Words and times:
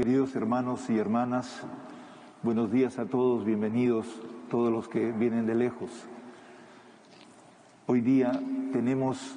Queridos 0.00 0.34
hermanos 0.34 0.88
y 0.88 0.96
hermanas, 0.96 1.60
buenos 2.42 2.72
días 2.72 2.98
a 2.98 3.04
todos, 3.04 3.44
bienvenidos 3.44 4.06
todos 4.50 4.72
los 4.72 4.88
que 4.88 5.12
vienen 5.12 5.44
de 5.44 5.54
lejos. 5.54 5.90
Hoy 7.86 8.00
día 8.00 8.32
tenemos 8.72 9.36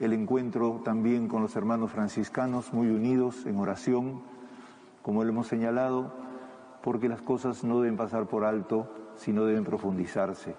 el 0.00 0.12
encuentro 0.12 0.80
también 0.84 1.28
con 1.28 1.40
los 1.40 1.54
hermanos 1.54 1.92
franciscanos 1.92 2.72
muy 2.72 2.88
unidos 2.88 3.46
en 3.46 3.60
oración, 3.60 4.22
como 5.02 5.22
lo 5.22 5.30
hemos 5.30 5.46
señalado, 5.46 6.12
porque 6.82 7.08
las 7.08 7.22
cosas 7.22 7.62
no 7.62 7.80
deben 7.80 7.96
pasar 7.96 8.26
por 8.26 8.44
alto, 8.44 8.92
sino 9.14 9.44
deben 9.44 9.62
profundizarse. 9.62 10.56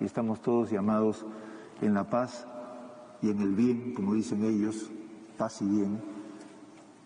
Y 0.00 0.06
estamos 0.06 0.40
todos 0.40 0.70
llamados 0.70 1.26
en 1.82 1.92
la 1.92 2.08
paz 2.08 2.46
y 3.20 3.28
en 3.28 3.42
el 3.42 3.54
bien, 3.54 3.92
como 3.92 4.14
dicen 4.14 4.42
ellos, 4.42 4.90
paz 5.36 5.60
y 5.60 5.66
bien, 5.66 6.00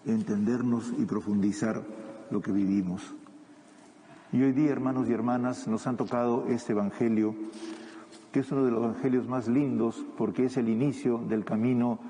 entendernos 0.07 0.93
y 0.99 1.05
profundizar 1.05 1.83
lo 2.31 2.41
que 2.41 2.53
vivimos. 2.53 3.15
Y 4.33 4.43
hoy 4.43 4.53
día, 4.53 4.73
hermanos 4.73 5.09
y 5.09 5.13
hermanas, 5.13 5.69
nos 5.69 5.87
han 5.87 5.97
tocado 5.97 6.47
este 6.49 6.73
Evangelio, 6.73 7.35
que 8.33 8.41
es 8.41 8.51
uno 8.51 8.65
de 8.65 8.71
los 8.71 8.83
Evangelios 8.83 9.29
más 9.29 9.49
lindos 9.49 10.05
porque 10.17 10.47
es 10.47 10.57
el 10.57 10.69
inicio 10.69 11.19
del 11.19 11.45
camino 11.45 12.01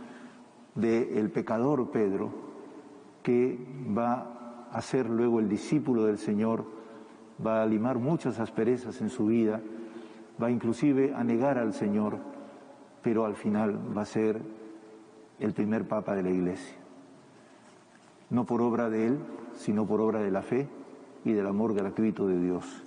del 0.75 1.31
pecador 1.31 1.91
Pedro, 1.91 2.33
que 3.23 3.59
va 3.97 4.69
a 4.73 4.81
ser 4.81 5.09
luego 5.09 5.39
el 5.39 5.49
discípulo 5.49 6.05
del 6.05 6.19
Señor, 6.19 6.65
va 7.45 7.63
a 7.63 7.67
limar 7.67 7.99
muchas 7.99 8.41
asperezas 8.41 9.01
en 9.01 9.11
su 9.11 9.27
vida, 9.27 9.61
va 10.43 10.51
inclusive 10.51 11.15
a 11.15 11.23
negar 11.23 11.59
al 11.59 11.75
Señor, 11.75 12.19
pero 13.03 13.25
al 13.25 13.37
final 13.37 13.79
va 13.97 14.03
a 14.03 14.07
ser 14.07 14.41
el 15.39 15.53
primer 15.53 15.87
papa 15.87 16.15
de 16.17 16.23
la 16.23 16.31
Iglesia 16.31 16.84
no 18.35 18.45
por 18.45 18.61
obra 18.61 18.91
de 18.91 19.07
Él, 19.07 19.19
sino 19.55 19.87
por 19.87 20.01
obra 20.01 20.19
de 20.21 20.33
la 20.33 20.43
fe 20.43 20.69
y 21.25 21.33
del 21.33 21.47
amor 21.47 21.73
gratuito 21.73 22.27
de 22.27 22.41
Dios. 22.41 22.83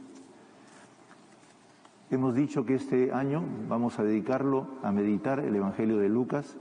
Hemos 2.12 2.36
dicho 2.36 2.66
que 2.66 2.76
este 2.76 3.14
año 3.14 3.44
vamos 3.68 3.98
a 3.98 4.04
dedicarlo 4.04 4.68
a 4.84 4.92
meditar 4.92 5.40
el 5.40 5.56
Evangelio 5.56 5.98
de 5.98 6.10
Lucas 6.10 6.58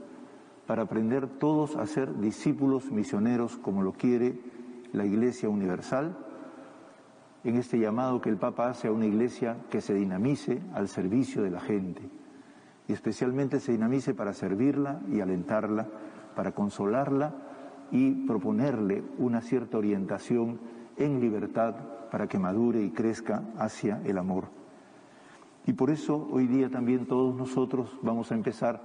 para 0.65 0.83
aprender 0.83 1.27
todos 1.27 1.75
a 1.75 1.85
ser 1.85 2.17
discípulos 2.19 2.91
misioneros 2.91 3.57
como 3.57 3.83
lo 3.83 3.93
quiere 3.93 4.39
la 4.93 5.05
Iglesia 5.05 5.49
Universal, 5.49 6.17
en 7.43 7.55
este 7.55 7.79
llamado 7.79 8.21
que 8.21 8.29
el 8.29 8.37
Papa 8.37 8.69
hace 8.69 8.87
a 8.87 8.91
una 8.91 9.05
iglesia 9.05 9.57
que 9.69 9.79
se 9.79 9.93
dinamice 9.93 10.61
al 10.73 10.87
servicio 10.87 11.43
de 11.43 11.51
la 11.51 11.61
gente 11.61 12.01
y 12.87 12.93
especialmente 12.93 13.59
se 13.59 13.73
dinamice 13.73 14.13
para 14.13 14.33
servirla 14.33 15.01
y 15.09 15.21
alentarla, 15.21 15.87
para 16.35 16.51
consolarla 16.53 17.46
y 17.91 18.11
proponerle 18.27 19.03
una 19.17 19.41
cierta 19.41 19.77
orientación 19.77 20.59
en 20.97 21.19
libertad 21.19 21.75
para 22.11 22.27
que 22.27 22.39
madure 22.39 22.81
y 22.81 22.89
crezca 22.91 23.43
hacia 23.57 24.01
el 24.05 24.17
amor. 24.17 24.45
Y 25.65 25.73
por 25.73 25.89
eso 25.89 26.27
hoy 26.31 26.47
día 26.47 26.69
también 26.69 27.05
todos 27.05 27.35
nosotros 27.35 27.97
vamos 28.01 28.31
a 28.31 28.35
empezar 28.35 28.81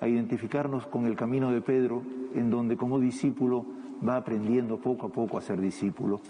a 0.00 0.08
identificarnos 0.08 0.86
con 0.86 1.06
el 1.06 1.16
camino 1.16 1.50
de 1.50 1.60
Pedro, 1.60 2.02
en 2.34 2.50
donde 2.50 2.76
como 2.76 2.98
discípulo 2.98 3.64
va 4.06 4.16
aprendiendo 4.16 4.78
poco 4.78 5.06
a 5.06 5.10
poco 5.10 5.38
a 5.38 5.42
ser 5.42 5.60
discípulo. 5.60 6.20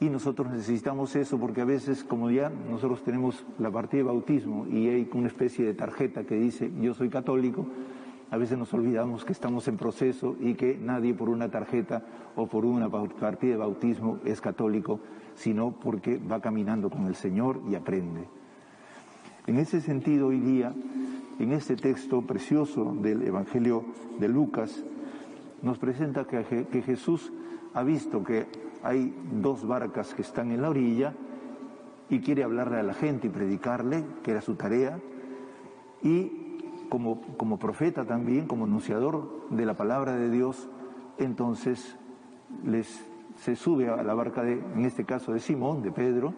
Y 0.00 0.08
nosotros 0.08 0.50
necesitamos 0.50 1.14
eso 1.14 1.38
porque 1.38 1.60
a 1.60 1.66
veces, 1.66 2.04
como 2.04 2.30
ya 2.30 2.48
nosotros 2.48 3.02
tenemos 3.02 3.44
la 3.58 3.70
partida 3.70 3.98
de 3.98 4.04
bautismo 4.04 4.66
y 4.66 4.88
hay 4.88 5.08
una 5.12 5.28
especie 5.28 5.64
de 5.64 5.74
tarjeta 5.74 6.24
que 6.24 6.36
dice 6.36 6.70
yo 6.80 6.94
soy 6.94 7.10
católico, 7.10 7.66
a 8.30 8.36
veces 8.36 8.56
nos 8.56 8.72
olvidamos 8.72 9.24
que 9.24 9.32
estamos 9.32 9.66
en 9.66 9.76
proceso 9.76 10.36
y 10.38 10.54
que 10.54 10.78
nadie 10.80 11.14
por 11.14 11.28
una 11.28 11.50
tarjeta 11.50 12.02
o 12.36 12.46
por 12.46 12.64
una 12.64 12.88
partida 12.88 13.52
de 13.52 13.56
bautismo 13.56 14.18
es 14.24 14.40
católico, 14.40 15.00
sino 15.34 15.72
porque 15.72 16.18
va 16.18 16.40
caminando 16.40 16.90
con 16.90 17.06
el 17.06 17.16
Señor 17.16 17.60
y 17.68 17.74
aprende. 17.74 18.28
En 19.46 19.58
ese 19.58 19.80
sentido, 19.80 20.28
hoy 20.28 20.38
día, 20.38 20.72
en 21.40 21.52
este 21.52 21.74
texto 21.74 22.22
precioso 22.22 22.94
del 23.00 23.22
Evangelio 23.22 23.84
de 24.20 24.28
Lucas, 24.28 24.84
nos 25.62 25.78
presenta 25.78 26.24
que, 26.24 26.66
que 26.70 26.82
Jesús 26.82 27.32
ha 27.74 27.82
visto 27.82 28.22
que 28.22 28.46
hay 28.84 29.12
dos 29.40 29.66
barcas 29.66 30.14
que 30.14 30.22
están 30.22 30.52
en 30.52 30.62
la 30.62 30.70
orilla 30.70 31.14
y 32.08 32.20
quiere 32.20 32.44
hablarle 32.44 32.78
a 32.78 32.82
la 32.84 32.94
gente 32.94 33.26
y 33.26 33.30
predicarle, 33.30 34.04
que 34.22 34.30
era 34.30 34.40
su 34.40 34.54
tarea, 34.54 34.98
y 36.02 36.39
como, 36.90 37.22
como 37.38 37.58
profeta 37.58 38.04
también, 38.04 38.46
como 38.46 38.66
anunciador 38.66 39.48
de 39.48 39.64
la 39.64 39.74
palabra 39.74 40.16
de 40.16 40.28
Dios, 40.28 40.68
entonces 41.16 41.96
les, 42.64 43.02
se 43.36 43.56
sube 43.56 43.88
a 43.88 44.02
la 44.02 44.12
barca 44.12 44.42
de, 44.42 44.54
en 44.54 44.84
este 44.84 45.04
caso 45.04 45.32
de 45.32 45.40
Simón, 45.40 45.82
de 45.82 45.92
Pedro, 45.92 46.34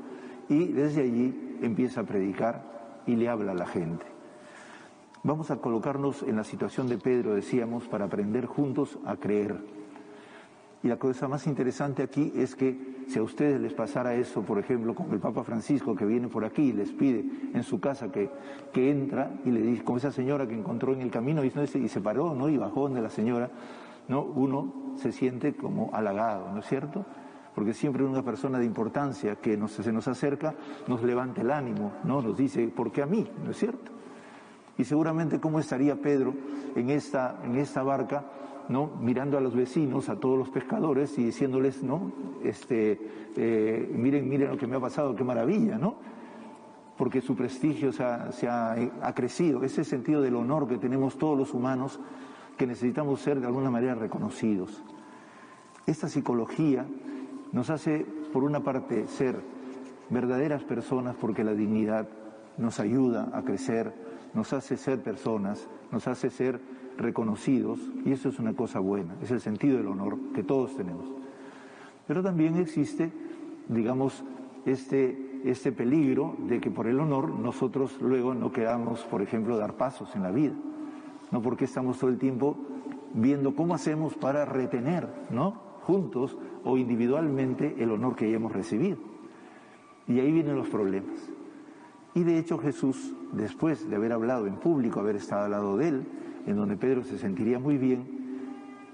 y 0.49 0.67
desde 0.67 1.03
allí 1.03 1.59
empieza 1.63 2.03
a 2.03 2.05
predicar 2.05 3.03
y 3.07 3.17
le 3.17 3.29
habla 3.29 3.53
a 3.53 3.57
la 3.57 3.67
gente. 3.67 4.07
Vamos 5.25 5.51
a 5.51 5.57
colocarnos 5.57 6.23
en 6.23 6.37
la 6.37 6.45
situación 6.45 6.89
de 6.89 6.99
Pedro, 6.99 7.35
decíamos, 7.35 7.89
para 7.89 8.05
aprender 8.05 8.47
juntos 8.47 8.99
a 9.05 9.17
creer. 9.17 9.82
Y 10.83 10.89
la 10.89 10.97
cosa 10.97 11.29
más 11.29 11.47
interesante 11.47 12.03
aquí 12.03 12.33
es 12.35 12.57
que 12.57 13.05
si 13.07 13.19
a 13.19 13.23
ustedes 13.23 13.61
les 13.61 13.73
pasara 13.73 14.15
eso, 14.15 14.43
por 14.43 14.59
ejemplo, 14.59 14.95
con 14.95 15.13
el 15.13 15.21
Papa 15.21 15.45
Francisco 15.45 15.95
que 15.95 16.05
viene 16.05 16.27
por 16.27 16.45
aquí 16.45 16.63
y 16.63 16.73
les 16.73 16.91
pide 16.91 17.25
en 17.55 17.63
su 17.63 17.79
casa 17.79 18.11
que, 18.11 18.31
que 18.73 18.91
entra 18.91 19.31
y 19.45 19.51
le 19.51 19.61
dice, 19.61 19.85
como 19.85 19.99
esa 19.99 20.11
señora 20.11 20.47
que 20.47 20.55
encontró 20.55 20.93
en 20.93 21.03
el 21.03 21.11
camino 21.11 21.45
y, 21.45 21.53
y 21.75 21.89
se 21.89 22.01
paró, 22.01 22.35
¿no? 22.35 22.49
Y 22.49 22.57
bajó 22.57 22.83
donde 22.83 23.01
la 23.01 23.11
señora, 23.11 23.51
¿no? 24.09 24.23
Uno 24.23 24.95
se 24.97 25.13
siente 25.13 25.55
como 25.55 25.91
halagado, 25.93 26.51
¿no 26.53 26.61
es 26.61 26.67
cierto? 26.67 27.05
Porque 27.55 27.75
siempre 27.75 28.03
una 28.03 28.23
persona 28.23 28.59
de 28.59 28.65
importancia 28.65 29.37
que 29.37 29.57
nos, 29.57 29.73
se 29.73 29.93
nos 29.93 30.09
acerca 30.09 30.55
nos 30.89 31.03
levanta 31.05 31.43
el 31.43 31.53
ánimo, 31.53 31.93
¿no? 32.03 32.23
Nos 32.23 32.37
dice, 32.37 32.67
¿por 32.69 32.91
qué 32.91 33.03
a 33.03 33.07
mí? 33.07 33.29
¿No 33.45 33.53
es 33.53 33.59
cierto? 33.59 33.93
Y 34.79 34.85
seguramente 34.85 35.39
cómo 35.39 35.61
estaría 35.61 35.95
Pedro 35.95 36.35
en 36.75 36.91
esta, 36.91 37.39
en 37.45 37.57
esta 37.57 37.83
barca 37.83 38.25
¿no? 38.69 38.91
mirando 39.01 39.39
a 39.39 39.41
los 39.41 39.55
vecinos, 39.55 40.09
a 40.09 40.17
todos 40.17 40.39
los 40.39 40.51
pescadores 40.51 41.19
y 41.19 41.25
diciéndoles, 41.25 41.83
¿no? 41.83 42.13
Este, 42.43 42.99
eh, 43.37 43.91
miren, 43.95 44.29
miren 44.29 44.51
lo 44.51 44.57
que 44.57 44.67
me 44.67 44.77
ha 44.77 44.81
pasado, 44.81 45.15
qué 45.15 45.25
maravilla, 45.25 45.79
¿no? 45.79 45.97
Porque 46.97 47.21
su 47.21 47.35
prestigio 47.35 47.93
se 47.93 48.03
ha, 48.05 48.77
ha 49.03 49.15
crecido, 49.15 49.65
ese 49.65 49.85
sentido 49.85 50.21
del 50.21 50.37
honor 50.37 50.69
que 50.69 50.79
tenemos 50.79 51.17
todos 51.19 51.37
los 51.37 51.55
humanos, 51.55 51.99
que 52.57 52.67
necesitamos 52.67 53.21
ser 53.21 53.41
de 53.41 53.47
alguna 53.47 53.71
manera 53.71 53.95
reconocidos. 53.95 54.83
Esta 55.87 56.09
psicología 56.09 56.87
nos 57.53 57.71
hace, 57.71 58.07
por 58.33 58.45
una 58.45 58.61
parte, 58.61 59.09
ser 59.09 59.41
verdaderas 60.11 60.63
personas 60.65 61.17
porque 61.17 61.45
la 61.45 61.55
dignidad 61.55 62.09
nos 62.59 62.81
ayuda 62.81 63.31
a 63.33 63.43
crecer, 63.43 63.93
nos 64.35 64.53
hace 64.53 64.77
ser 64.77 65.03
personas, 65.03 65.69
nos 65.91 66.07
hace 66.07 66.31
ser 66.31 66.61
reconocidos, 66.99 67.81
y 68.05 68.13
eso 68.13 68.29
es 68.29 68.39
una 68.39 68.55
cosa 68.55 68.79
buena, 68.79 69.15
es 69.23 69.31
el 69.31 69.41
sentido 69.41 69.79
del 69.79 69.87
honor 69.87 70.19
que 70.35 70.43
todos 70.43 70.77
tenemos. 70.77 71.07
Pero 72.07 72.23
también 72.23 72.57
existe, 72.57 73.13
digamos, 73.69 74.25
este, 74.67 75.41
este 75.45 75.73
peligro 75.73 76.37
de 76.47 76.61
que 76.61 76.71
por 76.71 76.87
el 76.87 77.01
honor 77.01 77.31
nosotros 77.31 77.99
luego 78.01 78.35
no 78.35 78.53
queramos, 78.53 79.01
por 79.05 79.23
ejemplo, 79.23 79.57
dar 79.57 79.75
pasos 79.75 80.15
en 80.15 80.23
la 80.23 80.31
vida, 80.31 80.55
no 81.31 81.43
porque 81.43 81.65
estamos 81.65 81.99
todo 81.99 82.11
el 82.11 82.19
tiempo 82.19 82.57
viendo 83.15 83.55
cómo 83.55 83.75
hacemos 83.75 84.15
para 84.15 84.45
retener, 84.45 85.09
¿no? 85.31 85.55
Juntos 85.83 86.37
o 86.65 86.77
individualmente 86.77 87.77
el 87.79 87.91
honor 87.91 88.15
que 88.15 88.27
hayamos 88.27 88.53
recibido. 88.53 88.99
Y 90.07 90.21
ahí 90.21 90.31
vienen 90.33 90.57
los 90.57 90.69
problemas. 90.69 91.31
Y 92.15 92.25
de 92.25 92.39
hecho 92.39 92.59
Jesús, 92.59 93.15
después 93.33 93.89
de 93.89 93.97
haber 93.97 94.13
hablado 94.13 94.47
en 94.47 94.57
público, 94.57 95.01
haber 95.01 95.17
estado 95.17 95.45
al 95.45 95.51
lado 95.53 95.77
de 95.77 95.89
él, 95.89 96.07
en 96.47 96.57
donde 96.57 96.77
Pedro 96.77 97.05
se 97.05 97.19
sentiría 97.19 97.59
muy 97.59 97.79
bien, 97.79 98.07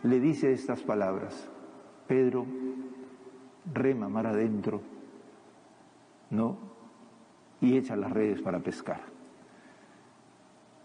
le 0.02 0.20
dice 0.20 0.52
estas 0.52 0.82
palabras, 0.82 1.50
Pedro, 2.06 2.46
rema 3.72 4.08
mar 4.08 4.26
adentro, 4.26 4.80
¿no? 6.30 6.56
Y 7.60 7.76
echa 7.76 7.96
las 7.96 8.12
redes 8.12 8.40
para 8.40 8.60
pescar. 8.60 9.00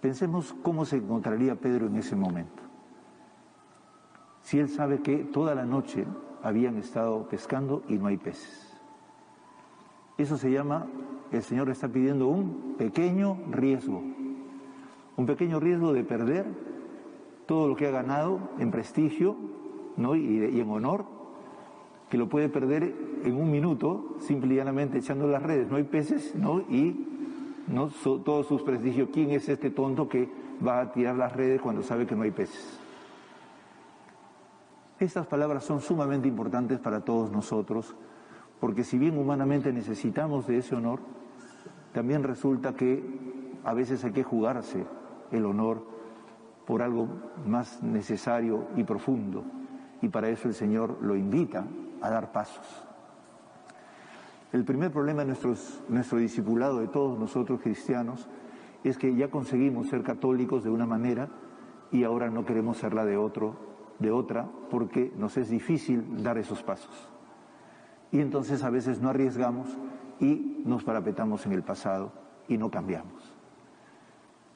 Pensemos 0.02 0.54
cómo 0.64 0.86
se 0.86 0.98
encontraría 0.98 1.56
Pedro 1.56 1.88
en 1.88 1.96
ese 1.96 2.16
momento. 2.16 2.62
Si 4.42 4.60
él 4.60 4.68
sabe 4.68 5.02
que 5.02 5.20
toda 5.20 5.56
la 5.56 5.66
noche 5.66 6.06
habían 6.42 6.78
estado 6.78 7.28
pescando 7.30 7.84
y 7.88 7.98
no 7.98 8.08
hay 8.08 8.18
peces. 8.18 8.78
Eso 10.18 10.38
se 10.38 10.52
llama, 10.52 10.86
el 11.32 11.42
Señor 11.42 11.70
está 11.70 11.88
pidiendo 11.88 12.28
un 12.28 12.76
pequeño 12.78 13.38
riesgo, 13.50 14.04
un 15.18 15.26
pequeño 15.26 15.60
riesgo 15.60 15.94
de 15.94 16.04
perder 16.04 16.46
todo 17.46 17.68
lo 17.68 17.76
que 17.76 17.88
ha 17.88 17.92
ganado 17.92 18.40
en 18.60 18.72
prestigio 18.72 19.36
¿no? 19.98 20.16
y, 20.16 20.46
y 20.46 20.60
en 20.60 20.70
honor, 20.70 21.06
que 22.10 22.18
lo 22.18 22.30
puede 22.30 22.50
perder 22.50 22.94
en 23.24 23.36
un 23.36 23.52
minuto, 23.52 24.18
simple 24.20 24.54
y 24.54 24.58
llanamente 24.58 24.98
echando 24.98 25.28
las 25.28 25.42
redes, 25.42 25.70
no 25.70 25.78
hay 25.78 25.84
peces, 25.84 26.36
¿no? 26.36 26.60
Y 26.62 27.08
¿no? 27.68 27.90
todos 28.04 28.48
sus 28.48 28.62
prestigios. 28.62 29.10
¿Quién 29.12 29.32
es 29.32 29.50
este 29.50 29.70
tonto 29.70 30.08
que 30.08 30.30
va 30.66 30.82
a 30.82 30.92
tirar 30.92 31.16
las 31.16 31.34
redes 31.34 31.62
cuando 31.62 31.82
sabe 31.84 32.06
que 32.06 32.16
no 32.16 32.24
hay 32.24 32.32
peces? 32.32 32.80
Estas 35.00 35.26
palabras 35.28 35.64
son 35.64 35.82
sumamente 35.82 36.28
importantes 36.28 36.80
para 36.80 37.02
todos 37.02 37.32
nosotros, 37.32 37.96
porque 38.60 38.84
si 38.84 38.98
bien 38.98 39.18
humanamente 39.18 39.74
necesitamos 39.74 40.48
de 40.48 40.58
ese 40.58 40.76
honor, 40.76 41.00
también 41.94 42.24
resulta 42.24 42.74
que 42.76 43.04
a 43.64 43.74
veces 43.74 44.04
hay 44.04 44.12
que 44.12 44.24
jugarse 44.24 44.86
el 45.32 45.46
honor 45.46 45.86
por 46.66 46.82
algo 46.82 47.08
más 47.46 47.82
necesario 47.84 48.68
y 48.76 48.84
profundo, 48.84 49.44
y 50.02 50.10
para 50.10 50.30
eso 50.30 50.48
el 50.48 50.54
Señor 50.54 50.98
lo 51.02 51.16
invita 51.16 51.66
a 52.02 52.10
dar 52.10 52.32
pasos. 52.32 52.66
El 54.52 54.64
primer 54.64 54.92
problema 54.92 55.26
de 55.26 55.36
nuestro 55.90 56.18
discipulado, 56.20 56.80
de 56.80 56.88
todos 56.88 57.18
nosotros 57.18 57.60
cristianos, 57.62 58.30
es 58.84 58.98
que 58.98 59.16
ya 59.16 59.30
conseguimos 59.30 59.88
ser 59.88 60.04
católicos 60.04 60.64
de 60.64 60.70
una 60.70 60.86
manera 60.86 61.30
y 61.92 62.04
ahora 62.04 62.30
no 62.30 62.46
queremos 62.46 62.78
serla 62.78 63.06
de 63.06 63.18
otro, 63.18 63.56
de 64.00 64.12
otra, 64.12 64.48
porque 64.70 65.12
nos 65.18 65.38
es 65.38 65.50
difícil 65.50 66.24
dar 66.24 66.38
esos 66.38 66.62
pasos. 66.62 67.10
Y 68.12 68.20
entonces 68.20 68.64
a 68.64 68.70
veces 68.70 69.02
no 69.02 69.10
arriesgamos 69.10 69.76
y 70.20 70.62
nos 70.66 70.84
parapetamos 70.84 71.46
en 71.46 71.54
el 71.54 71.64
pasado 71.64 72.12
y 72.48 72.58
no 72.58 72.70
cambiamos. 72.70 73.13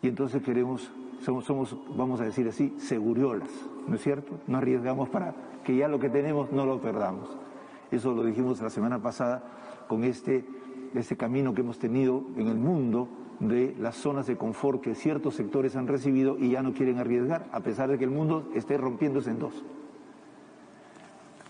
Y 0.08 0.10
entonces 0.10 0.42
queremos, 0.42 0.90
somos, 1.20 1.76
vamos 1.98 2.22
a 2.22 2.24
decir 2.24 2.48
así, 2.48 2.74
seguriolas, 2.78 3.50
¿no 3.90 3.96
es 3.96 4.02
cierto? 4.02 4.40
No 4.48 4.58
arriesgamos 4.58 5.10
para 5.10 5.36
que 5.66 5.76
ya 5.76 5.90
lo 5.90 6.00
que 6.00 6.08
tenemos 6.08 6.50
no 6.54 6.66
lo 6.66 6.80
perdamos. 6.80 7.28
Eso 7.92 8.14
lo 8.14 8.24
dijimos 8.24 8.62
la 8.62 8.70
semana 8.70 9.02
pasada 9.02 9.44
con 9.90 10.06
este, 10.06 10.46
este 10.96 11.18
camino 11.18 11.54
que 11.54 11.60
hemos 11.60 11.78
tenido 11.78 12.24
en 12.38 12.48
el 12.48 12.56
mundo 12.56 13.10
de 13.42 13.76
las 13.82 13.98
zonas 13.98 14.28
de 14.28 14.38
confort 14.38 14.80
que 14.80 14.96
ciertos 14.96 15.36
sectores 15.36 15.76
han 15.76 15.88
recibido 15.88 16.38
y 16.40 16.52
ya 16.52 16.64
no 16.64 16.72
quieren 16.72 17.00
arriesgar, 17.00 17.46
a 17.52 17.60
pesar 17.60 17.90
de 17.90 17.98
que 17.98 18.06
el 18.06 18.12
mundo 18.12 18.48
esté 18.56 18.78
rompiéndose 18.78 19.32
en 19.32 19.40
dos. 19.40 19.62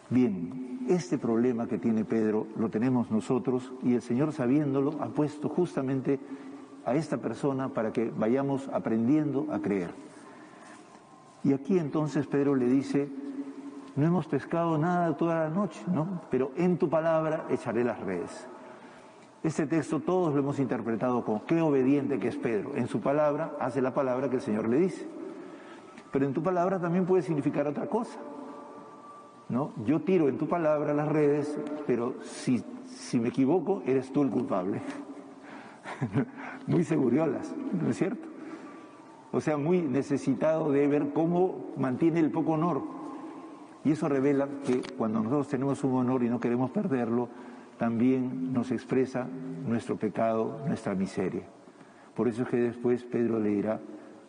Bien, 0.09 0.79
este 0.89 1.19
problema 1.19 1.67
que 1.67 1.77
tiene 1.77 2.05
Pedro 2.05 2.47
lo 2.57 2.69
tenemos 2.69 3.11
nosotros 3.11 3.71
y 3.83 3.93
el 3.93 4.01
Señor 4.01 4.33
sabiéndolo 4.33 4.95
ha 4.99 5.09
puesto 5.09 5.47
justamente 5.47 6.19
a 6.87 6.95
esta 6.95 7.17
persona 7.17 7.69
para 7.69 7.91
que 7.91 8.09
vayamos 8.09 8.69
aprendiendo 8.69 9.45
a 9.51 9.59
creer. 9.59 9.91
Y 11.43 11.53
aquí 11.53 11.77
entonces 11.77 12.25
Pedro 12.25 12.55
le 12.55 12.65
dice, 12.65 13.09
no 13.97 14.05
hemos 14.05 14.25
pescado 14.25 14.77
nada 14.77 15.15
toda 15.17 15.43
la 15.43 15.49
noche, 15.49 15.81
¿no? 15.93 16.21
Pero 16.31 16.51
en 16.55 16.77
tu 16.77 16.89
palabra 16.89 17.45
echaré 17.49 17.83
las 17.83 17.99
redes. 17.99 18.47
Este 19.43 19.67
texto 19.67 19.99
todos 19.99 20.33
lo 20.33 20.39
hemos 20.39 20.59
interpretado 20.59 21.23
como 21.25 21.45
qué 21.45 21.61
obediente 21.61 22.19
que 22.19 22.29
es 22.29 22.37
Pedro. 22.37 22.75
En 22.75 22.87
su 22.87 23.01
palabra 23.01 23.51
hace 23.59 23.81
la 23.81 23.93
palabra 23.93 24.29
que 24.29 24.37
el 24.37 24.41
Señor 24.41 24.69
le 24.69 24.77
dice. 24.77 25.07
Pero 26.11 26.25
en 26.25 26.33
tu 26.33 26.41
palabra 26.41 26.79
también 26.79 27.05
puede 27.05 27.21
significar 27.21 27.67
otra 27.67 27.87
cosa. 27.87 28.17
¿no? 29.49 29.73
Yo 29.85 30.01
tiro 30.01 30.29
en 30.29 30.37
tu 30.37 30.47
palabra 30.47 30.93
las 30.93 31.07
redes, 31.07 31.57
pero 31.85 32.15
si, 32.23 32.63
si 32.85 33.19
me 33.19 33.29
equivoco, 33.29 33.83
eres 33.85 34.11
tú 34.11 34.23
el 34.23 34.29
culpable. 34.29 34.81
muy 36.67 36.83
seguriolas, 36.83 37.53
¿no 37.81 37.89
es 37.89 37.97
cierto? 37.97 38.27
O 39.31 39.41
sea, 39.41 39.57
muy 39.57 39.81
necesitado 39.81 40.71
de 40.71 40.87
ver 40.87 41.11
cómo 41.13 41.73
mantiene 41.77 42.19
el 42.19 42.31
poco 42.31 42.53
honor. 42.53 42.81
Y 43.83 43.91
eso 43.91 44.09
revela 44.09 44.47
que 44.65 44.81
cuando 44.97 45.19
nosotros 45.19 45.47
tenemos 45.47 45.83
un 45.83 45.95
honor 45.95 46.23
y 46.23 46.29
no 46.29 46.39
queremos 46.39 46.71
perderlo, 46.71 47.29
también 47.77 48.51
nos 48.53 48.71
expresa 48.71 49.27
nuestro 49.67 49.97
pecado, 49.97 50.61
nuestra 50.67 50.95
miseria. 50.95 51.43
Por 52.15 52.27
eso 52.27 52.43
es 52.43 52.49
que 52.49 52.57
después 52.57 53.03
Pedro 53.03 53.39
le 53.39 53.49
dirá, 53.49 53.79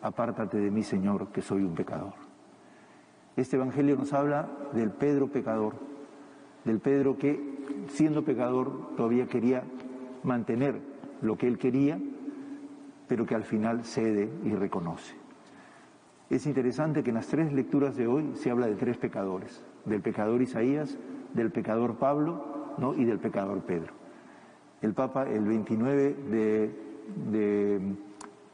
apártate 0.01 0.57
de 0.59 0.71
mí, 0.71 0.83
Señor, 0.83 1.27
que 1.27 1.41
soy 1.41 1.63
un 1.63 1.73
pecador. 1.73 2.13
Este 3.35 3.55
Evangelio 3.55 3.95
nos 3.95 4.13
habla 4.13 4.47
del 4.73 4.91
Pedro 4.91 5.27
pecador, 5.27 5.73
del 6.65 6.79
Pedro 6.79 7.17
que, 7.17 7.41
siendo 7.87 8.23
pecador, 8.23 8.95
todavía 8.95 9.27
quería 9.27 9.63
mantener 10.23 10.79
lo 11.21 11.37
que 11.37 11.47
él 11.47 11.57
quería, 11.57 11.99
pero 13.09 13.25
que 13.25 13.35
al 13.35 13.43
final 13.43 13.83
cede 13.83 14.29
y 14.45 14.51
reconoce. 14.51 15.15
Es 16.29 16.45
interesante 16.45 17.03
que 17.03 17.09
en 17.09 17.15
las 17.15 17.27
tres 17.27 17.51
lecturas 17.51 17.97
de 17.97 18.05
hoy 18.05 18.31
se 18.35 18.51
habla 18.51 18.67
de 18.67 18.75
tres 18.75 18.97
pecadores, 18.97 19.63
del 19.83 20.01
pecador 20.01 20.41
Isaías, 20.43 20.95
del 21.33 21.51
pecador 21.51 21.95
Pablo 21.95 22.75
y 22.95 23.03
del 23.03 23.17
pecador 23.17 23.61
Pedro. 23.61 23.93
El 24.81 24.93
Papa 24.93 25.27
el 25.27 25.43
29 25.43 26.15
de, 27.31 27.81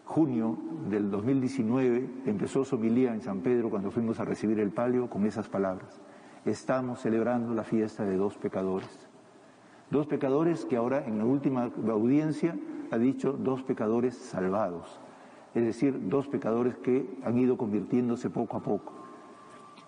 junio 0.06 0.58
del 0.90 1.12
2019 1.12 2.10
empezó 2.26 2.64
su 2.64 2.76
homilía 2.76 3.14
en 3.14 3.22
San 3.22 3.42
Pedro 3.42 3.70
cuando 3.70 3.92
fuimos 3.92 4.20
a 4.22 4.26
recibir 4.26 4.60
el 4.60 4.72
palio 4.72 5.10
con 5.10 5.26
esas 5.26 5.50
palabras. 5.50 6.02
Estamos 6.46 7.02
celebrando 7.02 7.54
la 7.54 7.64
fiesta 7.64 8.06
de 8.06 8.16
dos 8.16 8.38
pecadores. 8.38 9.10
Dos 9.92 10.08
pecadores 10.08 10.66
que 10.66 10.78
ahora 10.78 11.06
en 11.06 11.18
la 11.18 11.26
última 11.26 11.70
audiencia 11.90 12.56
ha 12.92 12.98
dicho 12.98 13.34
dos 13.34 13.64
pecadores 13.64 14.16
salvados. 14.16 15.00
Es 15.54 15.64
decir, 15.64 16.10
dos 16.10 16.28
pecadores 16.28 16.76
que 16.78 17.08
han 17.24 17.38
ido 17.38 17.58
convirtiéndose 17.58 18.30
poco 18.30 18.58
a 18.58 18.62
poco. 18.62 18.94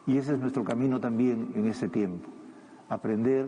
Y 0.05 0.17
ese 0.17 0.33
es 0.33 0.39
nuestro 0.39 0.63
camino 0.63 0.99
también 0.99 1.51
en 1.55 1.67
este 1.67 1.89
tiempo. 1.89 2.29
Aprender 2.89 3.47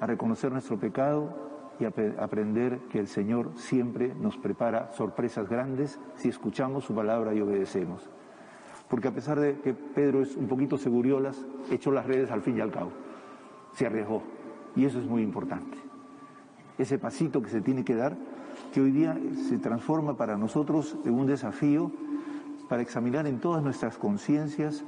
a 0.00 0.06
reconocer 0.06 0.52
nuestro 0.52 0.78
pecado 0.78 1.48
y 1.80 1.84
aprender 1.84 2.78
que 2.90 2.98
el 2.98 3.08
Señor 3.08 3.52
siempre 3.56 4.14
nos 4.14 4.36
prepara 4.36 4.92
sorpresas 4.92 5.48
grandes 5.48 5.98
si 6.16 6.28
escuchamos 6.28 6.84
su 6.84 6.94
palabra 6.94 7.34
y 7.34 7.40
obedecemos. 7.40 8.08
Porque 8.88 9.08
a 9.08 9.12
pesar 9.12 9.38
de 9.38 9.60
que 9.60 9.74
Pedro 9.74 10.22
es 10.22 10.34
un 10.36 10.48
poquito 10.48 10.78
seguriolas, 10.78 11.44
echó 11.70 11.90
las 11.90 12.06
redes 12.06 12.30
al 12.30 12.42
fin 12.42 12.56
y 12.56 12.60
al 12.60 12.70
cabo. 12.70 12.90
Se 13.74 13.86
arriesgó. 13.86 14.22
Y 14.74 14.84
eso 14.84 14.98
es 14.98 15.06
muy 15.06 15.22
importante. 15.22 15.76
Ese 16.78 16.98
pasito 16.98 17.42
que 17.42 17.50
se 17.50 17.60
tiene 17.60 17.84
que 17.84 17.94
dar, 17.94 18.16
que 18.72 18.80
hoy 18.80 18.90
día 18.90 19.18
se 19.48 19.58
transforma 19.58 20.16
para 20.16 20.36
nosotros 20.36 20.96
en 21.04 21.14
un 21.14 21.26
desafío 21.26 21.90
para 22.68 22.82
examinar 22.82 23.26
en 23.26 23.40
todas 23.40 23.62
nuestras 23.62 23.96
conciencias 23.96 24.84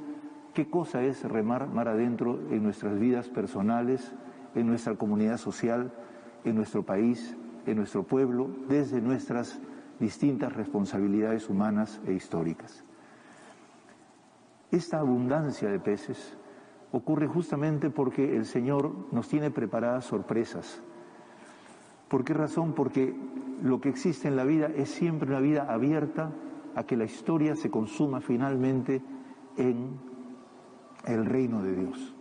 qué 0.53 0.69
cosa 0.69 1.03
es 1.03 1.23
remar 1.23 1.67
mar 1.67 1.87
adentro 1.87 2.39
en 2.51 2.63
nuestras 2.63 2.99
vidas 2.99 3.27
personales, 3.29 4.13
en 4.55 4.67
nuestra 4.67 4.95
comunidad 4.95 5.37
social, 5.37 5.91
en 6.43 6.55
nuestro 6.55 6.83
país, 6.83 7.35
en 7.65 7.77
nuestro 7.77 8.03
pueblo, 8.03 8.49
desde 8.67 9.01
nuestras 9.01 9.59
distintas 9.99 10.53
responsabilidades 10.53 11.49
humanas 11.49 12.01
e 12.05 12.13
históricas. 12.13 12.83
Esta 14.71 14.99
abundancia 14.99 15.69
de 15.69 15.79
peces 15.79 16.37
ocurre 16.91 17.27
justamente 17.27 17.89
porque 17.89 18.35
el 18.35 18.45
Señor 18.45 18.93
nos 19.11 19.27
tiene 19.27 19.51
preparadas 19.51 20.05
sorpresas. 20.05 20.81
¿Por 22.11 22.25
qué 22.25 22.33
razón? 22.33 22.73
Porque 22.73 23.15
lo 23.63 23.79
que 23.79 23.87
existe 23.87 24.27
en 24.27 24.35
la 24.35 24.43
vida 24.43 24.69
es 24.75 24.89
siempre 24.89 25.29
una 25.29 25.39
vida 25.39 25.71
abierta 25.71 26.33
a 26.75 26.83
que 26.83 26.97
la 26.97 27.05
historia 27.05 27.55
se 27.55 27.71
consuma 27.71 28.19
finalmente 28.19 29.01
en 29.55 29.97
el 31.05 31.25
reino 31.25 31.63
de 31.63 31.73
Dios. 31.73 32.13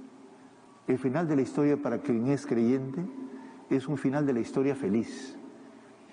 El 0.86 0.96
final 0.96 1.26
de 1.26 1.34
la 1.34 1.42
historia 1.42 1.76
para 1.76 1.98
quien 1.98 2.28
es 2.28 2.46
creyente 2.46 3.04
es 3.68 3.88
un 3.88 3.98
final 3.98 4.26
de 4.26 4.32
la 4.32 4.38
historia 4.38 4.76
feliz, 4.76 5.36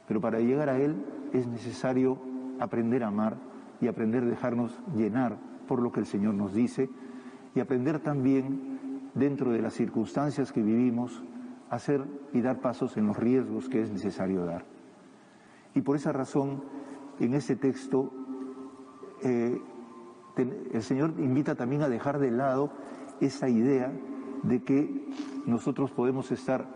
pero 0.07 0.19
para 0.19 0.39
llegar 0.39 0.69
a 0.69 0.79
él 0.79 0.95
es 1.31 1.45
necesario 1.45 2.17
aprender 2.59 3.03
a 3.03 3.09
amar 3.09 3.37
y 3.79 3.87
aprender 3.87 4.23
a 4.23 4.27
dejarnos 4.27 4.79
llenar 4.95 5.37
por 5.67 5.83
lo 5.83 5.91
que 5.91 5.99
el 5.99 6.07
Señor 6.07 6.33
nos 6.33 6.51
dice 6.51 6.89
y 7.53 7.59
aprender 7.59 7.99
también 7.99 9.11
dentro 9.13 9.51
de 9.51 9.61
las 9.61 9.75
circunstancias 9.75 10.51
que 10.51 10.63
vivimos 10.63 11.23
hacer 11.69 12.03
y 12.33 12.41
dar 12.41 12.59
pasos 12.59 12.97
en 12.97 13.07
los 13.07 13.17
riesgos 13.17 13.69
que 13.69 13.81
es 13.81 13.91
necesario 13.91 14.45
dar. 14.45 14.65
Y 15.75 15.81
por 15.81 15.95
esa 15.95 16.11
razón, 16.11 16.63
en 17.19 17.33
este 17.33 17.55
texto, 17.55 18.11
eh, 19.23 19.59
el 20.73 20.83
Señor 20.83 21.13
invita 21.17 21.55
también 21.55 21.81
a 21.81 21.89
dejar 21.89 22.19
de 22.19 22.31
lado 22.31 22.71
esa 23.19 23.49
idea 23.49 23.91
de 24.43 24.61
que 24.61 25.07
nosotros 25.45 25.91
podemos 25.91 26.31
estar, 26.31 26.67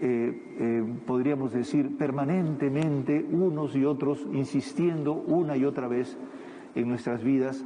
eh, 0.00 0.56
eh, 0.58 0.84
podríamos 1.06 1.52
decir, 1.52 1.96
permanentemente 1.96 3.26
unos 3.30 3.74
y 3.74 3.84
otros 3.84 4.26
insistiendo 4.32 5.14
una 5.14 5.56
y 5.56 5.64
otra 5.64 5.88
vez 5.88 6.16
en 6.74 6.88
nuestras 6.88 7.22
vidas 7.22 7.64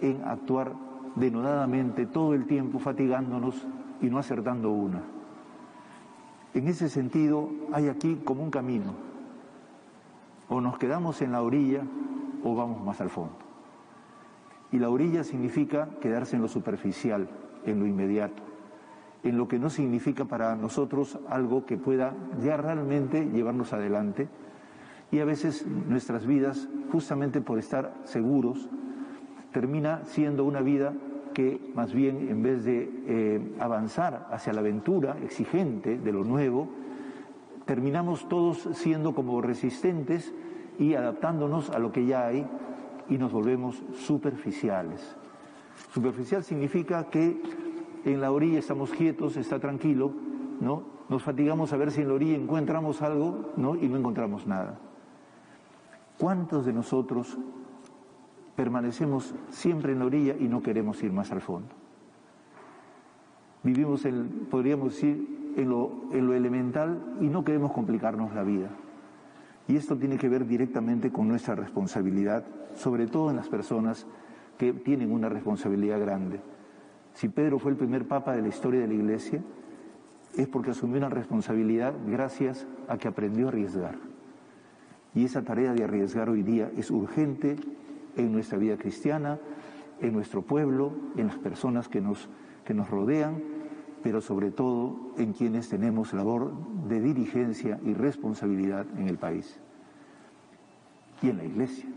en 0.00 0.22
actuar 0.24 0.74
denodadamente 1.16 2.06
todo 2.06 2.34
el 2.34 2.46
tiempo, 2.46 2.78
fatigándonos 2.78 3.66
y 4.00 4.06
no 4.06 4.18
acertando 4.18 4.70
una. 4.70 5.17
En 6.54 6.66
ese 6.68 6.88
sentido, 6.88 7.50
hay 7.72 7.88
aquí 7.88 8.20
como 8.24 8.42
un 8.42 8.50
camino. 8.50 8.94
O 10.48 10.60
nos 10.60 10.78
quedamos 10.78 11.20
en 11.22 11.32
la 11.32 11.42
orilla 11.42 11.82
o 12.42 12.54
vamos 12.54 12.82
más 12.82 13.00
al 13.00 13.10
fondo. 13.10 13.36
Y 14.72 14.78
la 14.78 14.90
orilla 14.90 15.24
significa 15.24 15.88
quedarse 16.00 16.36
en 16.36 16.42
lo 16.42 16.48
superficial, 16.48 17.28
en 17.64 17.80
lo 17.80 17.86
inmediato, 17.86 18.42
en 19.24 19.36
lo 19.36 19.48
que 19.48 19.58
no 19.58 19.70
significa 19.70 20.24
para 20.24 20.56
nosotros 20.56 21.18
algo 21.28 21.66
que 21.66 21.76
pueda 21.76 22.14
ya 22.42 22.56
realmente 22.56 23.26
llevarnos 23.26 23.72
adelante. 23.72 24.28
Y 25.10 25.20
a 25.20 25.24
veces 25.24 25.66
nuestras 25.66 26.26
vidas, 26.26 26.68
justamente 26.92 27.40
por 27.40 27.58
estar 27.58 27.94
seguros, 28.04 28.68
termina 29.52 30.02
siendo 30.04 30.44
una 30.44 30.60
vida 30.60 30.92
que 31.38 31.60
más 31.72 31.94
bien 31.94 32.30
en 32.30 32.42
vez 32.42 32.64
de 32.64 32.90
eh, 33.06 33.54
avanzar 33.60 34.26
hacia 34.32 34.52
la 34.52 34.58
aventura 34.58 35.16
exigente 35.22 35.96
de 35.96 36.10
lo 36.10 36.24
nuevo, 36.24 36.66
terminamos 37.64 38.28
todos 38.28 38.68
siendo 38.72 39.14
como 39.14 39.40
resistentes 39.40 40.34
y 40.80 40.94
adaptándonos 40.94 41.70
a 41.70 41.78
lo 41.78 41.92
que 41.92 42.04
ya 42.06 42.26
hay 42.26 42.44
y 43.08 43.18
nos 43.18 43.30
volvemos 43.30 43.80
superficiales. 43.94 45.14
Superficial 45.94 46.42
significa 46.42 47.04
que 47.04 47.40
en 48.04 48.20
la 48.20 48.32
orilla 48.32 48.58
estamos 48.58 48.90
quietos, 48.90 49.36
está 49.36 49.60
tranquilo, 49.60 50.10
¿no? 50.60 50.82
Nos 51.08 51.22
fatigamos 51.22 51.72
a 51.72 51.76
ver 51.76 51.92
si 51.92 52.00
en 52.00 52.08
la 52.08 52.14
orilla 52.14 52.34
encontramos 52.34 53.00
algo, 53.00 53.52
¿no? 53.56 53.76
Y 53.76 53.86
no 53.86 53.96
encontramos 53.96 54.44
nada. 54.48 54.76
¿Cuántos 56.18 56.66
de 56.66 56.72
nosotros 56.72 57.38
permanecemos 58.58 59.36
siempre 59.50 59.92
en 59.92 60.00
la 60.00 60.06
orilla 60.06 60.34
y 60.36 60.48
no 60.48 60.64
queremos 60.64 61.00
ir 61.04 61.12
más 61.12 61.30
al 61.30 61.40
fondo? 61.40 61.68
Vivimos, 63.62 64.04
en, 64.04 64.48
podríamos 64.50 64.94
decir, 64.94 65.52
en 65.56 65.68
lo, 65.68 65.92
en 66.10 66.26
lo 66.26 66.34
elemental 66.34 67.00
y 67.20 67.28
no 67.28 67.44
queremos 67.44 67.70
complicarnos 67.70 68.34
la 68.34 68.42
vida. 68.42 68.68
Y 69.68 69.76
esto 69.76 69.96
tiene 69.96 70.18
que 70.18 70.28
ver 70.28 70.44
directamente 70.44 71.12
con 71.12 71.28
nuestra 71.28 71.54
responsabilidad, 71.54 72.44
sobre 72.74 73.06
todo 73.06 73.30
en 73.30 73.36
las 73.36 73.48
personas 73.48 74.08
que 74.58 74.72
tienen 74.72 75.12
una 75.12 75.28
responsabilidad 75.28 76.00
grande. 76.00 76.40
Si 77.14 77.28
Pedro 77.28 77.60
fue 77.60 77.70
el 77.70 77.76
primer 77.76 78.08
papa 78.08 78.34
de 78.34 78.42
la 78.42 78.48
historia 78.48 78.80
de 78.80 78.88
la 78.88 78.94
Iglesia, 78.94 79.40
es 80.36 80.48
porque 80.48 80.72
asumió 80.72 80.96
una 80.96 81.10
responsabilidad 81.10 81.94
gracias 82.08 82.66
a 82.88 82.98
que 82.98 83.06
aprendió 83.06 83.46
a 83.46 83.48
arriesgar. 83.50 83.94
Y 85.14 85.24
esa 85.24 85.42
tarea 85.42 85.74
de 85.74 85.84
arriesgar 85.84 86.28
hoy 86.28 86.42
día 86.42 86.72
es 86.76 86.90
urgente 86.90 87.54
en 88.18 88.32
nuestra 88.32 88.58
vida 88.58 88.76
cristiana, 88.76 89.38
en 90.00 90.12
nuestro 90.12 90.42
pueblo, 90.42 90.92
en 91.16 91.28
las 91.28 91.36
personas 91.36 91.88
que 91.88 92.00
nos, 92.00 92.28
que 92.64 92.74
nos 92.74 92.90
rodean, 92.90 93.42
pero 94.02 94.20
sobre 94.20 94.50
todo 94.50 94.96
en 95.16 95.32
quienes 95.32 95.68
tenemos 95.68 96.12
labor 96.12 96.52
de 96.88 97.00
dirigencia 97.00 97.80
y 97.84 97.94
responsabilidad 97.94 98.86
en 98.96 99.08
el 99.08 99.18
país 99.18 99.58
y 101.22 101.30
en 101.30 101.38
la 101.38 101.44
iglesia. 101.44 101.88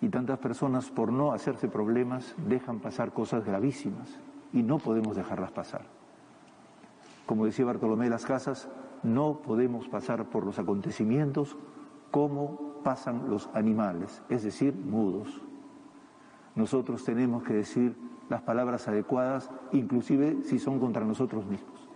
Y 0.00 0.08
tantas 0.08 0.38
personas 0.38 0.90
por 0.90 1.12
no 1.12 1.32
hacerse 1.32 1.68
problemas 1.68 2.34
dejan 2.48 2.80
pasar 2.80 3.12
cosas 3.12 3.44
gravísimas 3.44 4.18
y 4.52 4.62
no 4.62 4.78
podemos 4.78 5.16
dejarlas 5.16 5.52
pasar. 5.52 5.82
Como 7.24 7.46
decía 7.46 7.64
Bartolomé 7.64 8.04
de 8.04 8.10
las 8.10 8.24
Casas, 8.24 8.68
no 9.02 9.40
podemos 9.40 9.88
pasar 9.88 10.26
por 10.26 10.44
los 10.44 10.58
acontecimientos 10.58 11.56
como 12.10 12.65
pasan 12.86 13.28
los 13.28 13.50
animales, 13.52 14.22
es 14.28 14.44
decir, 14.44 14.72
mudos. 14.72 15.42
Nosotros 16.54 17.02
tenemos 17.02 17.42
que 17.42 17.52
decir 17.52 17.96
las 18.28 18.42
palabras 18.42 18.86
adecuadas, 18.86 19.50
inclusive 19.72 20.44
si 20.44 20.60
son 20.60 20.78
contra 20.78 21.04
nosotros 21.04 21.46
mismos. 21.46 21.88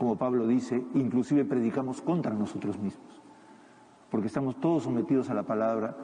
Como 0.00 0.16
Pablo 0.16 0.48
dice, 0.48 0.84
inclusive 0.94 1.44
predicamos 1.44 2.00
contra 2.00 2.34
nosotros 2.34 2.76
mismos, 2.80 3.22
porque 4.10 4.26
estamos 4.26 4.58
todos 4.58 4.82
sometidos 4.82 5.30
a 5.30 5.34
la 5.34 5.44
palabra 5.44 5.96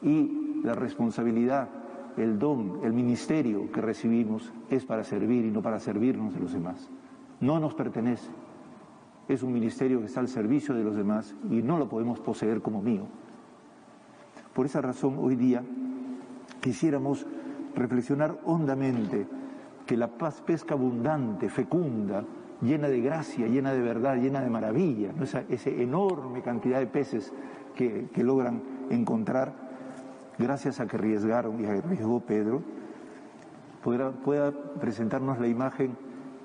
y 0.00 0.62
la 0.64 0.72
responsabilidad, 0.72 1.68
el 2.16 2.38
don, 2.38 2.80
el 2.84 2.94
ministerio 2.94 3.70
que 3.70 3.82
recibimos 3.82 4.50
es 4.70 4.86
para 4.86 5.04
servir 5.04 5.44
y 5.44 5.50
no 5.50 5.60
para 5.60 5.78
servirnos 5.78 6.32
de 6.32 6.40
los 6.40 6.54
demás. 6.54 6.88
No 7.40 7.60
nos 7.60 7.74
pertenece. 7.74 8.30
Es 9.28 9.42
un 9.42 9.52
ministerio 9.52 10.00
que 10.00 10.06
está 10.06 10.20
al 10.20 10.28
servicio 10.28 10.74
de 10.74 10.84
los 10.84 10.96
demás 10.96 11.36
y 11.50 11.60
no 11.60 11.76
lo 11.76 11.86
podemos 11.86 12.18
poseer 12.18 12.62
como 12.62 12.80
mío. 12.80 13.06
Por 14.56 14.64
esa 14.64 14.80
razón, 14.80 15.18
hoy 15.18 15.36
día 15.36 15.62
quisiéramos 16.62 17.26
reflexionar 17.74 18.38
hondamente 18.46 19.26
que 19.84 19.98
la 19.98 20.08
paz 20.08 20.40
pesca 20.40 20.72
abundante, 20.72 21.50
fecunda, 21.50 22.24
llena 22.62 22.88
de 22.88 23.02
gracia, 23.02 23.48
llena 23.48 23.74
de 23.74 23.82
verdad, 23.82 24.16
llena 24.16 24.40
de 24.40 24.48
maravilla, 24.48 25.12
¿no? 25.14 25.24
esa, 25.24 25.44
enorme 25.66 26.40
cantidad 26.40 26.78
de 26.78 26.86
peces 26.86 27.34
que, 27.74 28.08
logran 28.16 28.62
encontrar 28.88 29.52
gracias 30.38 30.80
a 30.80 30.86
que 30.86 30.96
arriesgaron 30.96 31.60
y 31.60 31.66
arriesgó 31.66 32.20
Pedro, 32.20 32.62
pueda 33.82 34.52
presentarnos 34.80 35.38
la 35.38 35.48
imagen 35.48 35.98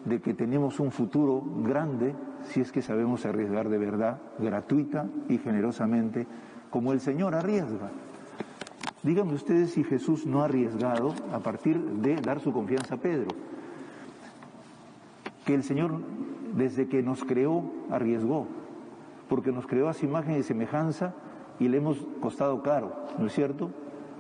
de 0.04 0.20
que 0.20 0.34
tenemos 0.34 0.82
un 0.82 0.92
futuro 0.92 1.42
grande 1.64 2.14
si 2.44 2.60
es 2.60 2.74
que 2.74 2.82
sabemos 2.82 3.26
arriesgar 3.26 3.70
de 3.70 3.78
verdad, 3.78 4.20
gratuita 4.38 5.08
y 5.30 5.38
generosamente, 5.38 6.28
como 6.72 6.94
el 6.94 7.02
Señor 7.02 7.36
arriesga. 7.36 7.92
Díganme 9.04 9.34
ustedes 9.34 9.72
si 9.72 9.84
Jesús 9.84 10.26
no 10.26 10.42
ha 10.42 10.46
arriesgado 10.46 11.14
a 11.34 11.40
partir 11.40 11.80
de 11.80 12.16
dar 12.16 12.40
su 12.40 12.52
confianza 12.52 12.96
a 12.96 12.98
Pedro. 12.98 13.30
Que 15.46 15.54
el 15.54 15.64
Señor, 15.64 16.00
desde 16.56 16.88
que 16.88 17.04
nos 17.04 17.24
creó, 17.24 17.64
arriesgó, 17.92 18.48
porque 19.28 19.52
nos 19.52 19.68
creó 19.68 19.90
a 19.90 19.94
su 19.94 20.06
imagen 20.06 20.40
y 20.40 20.44
semejanza 20.44 21.14
y 21.60 21.68
le 21.68 21.78
hemos 21.78 21.98
costado 22.22 22.64
caro, 22.64 22.96
¿no 23.20 23.28
es 23.28 23.34
cierto? 23.34 23.72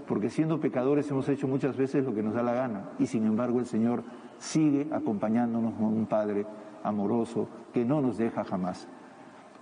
Porque 0.08 0.30
siendo 0.30 0.60
pecadores 0.60 1.10
hemos 1.10 1.30
hecho 1.30 1.48
muchas 1.48 1.78
veces 1.78 2.04
lo 2.04 2.14
que 2.14 2.24
nos 2.24 2.34
da 2.34 2.44
la 2.44 2.54
gana 2.54 2.90
y 3.00 3.06
sin 3.06 3.26
embargo 3.26 3.60
el 3.60 3.66
Señor 3.66 4.04
sigue 4.40 4.88
acompañándonos 4.92 5.76
como 5.76 5.90
un 5.90 6.06
Padre 6.06 6.46
amoroso 6.84 7.48
que 7.74 7.86
no 7.86 8.02
nos 8.02 8.18
deja 8.18 8.44
jamás. 8.44 8.88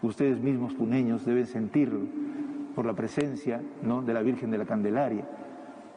Ustedes 0.01 0.39
mismos, 0.39 0.73
puneños, 0.73 1.25
deben 1.25 1.45
sentirlo 1.45 1.99
por 2.79 2.85
la 2.85 2.93
presencia 2.93 3.61
¿no? 3.83 4.01
de 4.01 4.13
la 4.13 4.21
Virgen 4.21 4.51
de 4.51 4.57
la 4.57 4.63
Candelaria, 4.63 5.27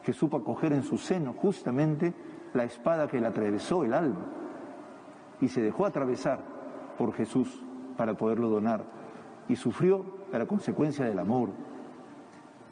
que 0.03 0.11
supo 0.11 0.35
acoger 0.35 0.73
en 0.73 0.83
su 0.83 0.97
seno 0.97 1.31
justamente 1.31 2.13
la 2.53 2.65
espada 2.65 3.07
que 3.07 3.21
le 3.21 3.27
atravesó 3.27 3.85
el 3.85 3.93
alma 3.93 4.25
y 5.39 5.47
se 5.47 5.61
dejó 5.61 5.85
atravesar 5.85 6.41
por 6.97 7.13
Jesús 7.13 7.63
para 7.95 8.15
poderlo 8.15 8.49
donar 8.49 8.83
y 9.47 9.55
sufrió 9.55 10.03
la 10.33 10.45
consecuencia 10.45 11.05
del 11.05 11.19
amor. 11.19 11.51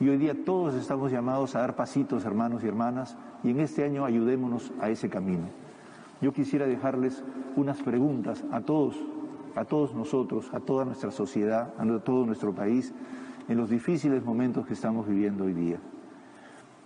Y 0.02 0.10
hoy 0.10 0.18
día 0.18 0.36
todos 0.44 0.76
estamos 0.76 1.10
llamados 1.10 1.56
a 1.56 1.60
dar 1.60 1.78
pasitos, 1.78 2.26
hermanos 2.26 2.66
y 2.66 2.68
hermanas, 2.68 3.16
y 3.46 3.52
en 3.52 3.62
este 3.62 3.86
año 3.86 4.04
ayudémonos 4.04 4.74
a 4.82 4.90
ese 4.90 5.08
camino. 5.08 5.46
Yo 6.20 6.34
quisiera 6.34 6.66
dejarles 6.66 7.24
unas 7.56 7.82
preguntas 7.82 8.44
a 8.52 8.60
todos, 8.60 9.02
a 9.56 9.64
todos 9.64 9.96
nosotros, 9.96 10.54
a 10.54 10.60
toda 10.60 10.84
nuestra 10.84 11.12
sociedad, 11.12 11.74
a 11.78 12.00
todo 12.00 12.26
nuestro 12.26 12.54
país, 12.54 12.94
en 13.52 13.58
los 13.58 13.70
difíciles 13.70 14.24
momentos 14.24 14.66
que 14.66 14.74
estamos 14.74 15.06
viviendo 15.06 15.44
hoy 15.44 15.54
día. 15.54 15.78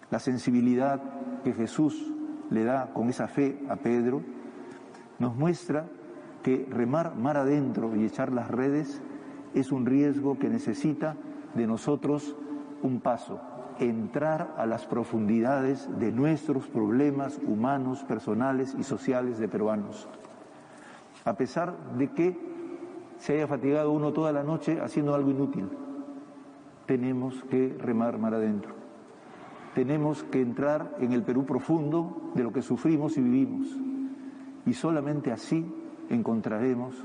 La 0.09 0.17
sensibilidad 0.17 0.99
que 1.43 1.53
Jesús 1.53 2.11
le 2.49 2.63
da 2.63 2.91
con 2.91 3.07
esa 3.07 3.27
fe 3.27 3.59
a 3.69 3.75
Pedro 3.75 4.23
nos 5.19 5.35
muestra 5.35 5.85
que 6.41 6.67
remar 6.69 7.15
mar 7.15 7.37
adentro 7.37 7.95
y 7.95 8.03
echar 8.03 8.31
las 8.31 8.49
redes 8.49 8.99
es 9.53 9.71
un 9.71 9.85
riesgo 9.85 10.39
que 10.39 10.49
necesita 10.49 11.15
de 11.53 11.67
nosotros 11.67 12.35
un 12.81 12.99
paso, 12.99 13.39
entrar 13.77 14.55
a 14.57 14.65
las 14.65 14.87
profundidades 14.87 15.87
de 15.99 16.11
nuestros 16.11 16.67
problemas 16.67 17.39
humanos, 17.45 18.03
personales 18.05 18.75
y 18.77 18.83
sociales 18.83 19.37
de 19.37 19.47
peruanos. 19.47 20.07
A 21.25 21.33
pesar 21.35 21.75
de 21.95 22.11
que 22.11 22.39
se 23.19 23.33
haya 23.33 23.47
fatigado 23.47 23.91
uno 23.91 24.13
toda 24.13 24.31
la 24.31 24.43
noche 24.43 24.79
haciendo 24.81 25.13
algo 25.13 25.29
inútil, 25.29 25.69
tenemos 26.85 27.43
que 27.49 27.75
remar 27.79 28.17
mar 28.17 28.33
adentro. 28.33 28.75
Tenemos 29.73 30.23
que 30.23 30.41
entrar 30.41 30.95
en 30.99 31.11
el 31.11 31.23
Perú 31.23 31.45
profundo 31.45 32.31
de 32.33 32.43
lo 32.43 32.53
que 32.53 32.61
sufrimos 32.61 33.17
y 33.17 33.21
vivimos. 33.21 33.67
Y 34.65 34.73
solamente 34.73 35.31
así 35.31 35.65
encontraremos 36.09 36.95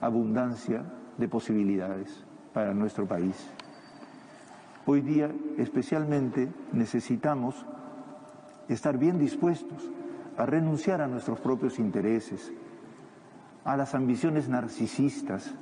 abundancia 0.00 0.84
de 1.16 1.28
posibilidades 1.28 2.24
para 2.52 2.74
nuestro 2.74 3.06
país. 3.06 3.50
Hoy 4.86 5.00
día 5.00 5.30
especialmente 5.56 6.52
necesitamos 6.72 7.64
estar 8.68 8.98
bien 8.98 9.18
dispuestos 9.18 9.90
a 10.36 10.44
renunciar 10.44 11.00
a 11.00 11.06
nuestros 11.06 11.40
propios 11.40 11.78
intereses, 11.78 12.52
a 13.64 13.76
las 13.76 13.94
ambiciones 13.94 14.48
narcisistas, 14.48 15.54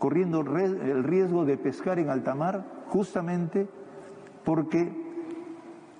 corriendo 0.00 0.40
el 0.40 1.04
riesgo 1.04 1.44
de 1.44 1.58
pescar 1.58 1.98
en 1.98 2.08
alta 2.08 2.34
mar 2.34 2.64
justamente 2.88 3.68
porque 4.44 4.90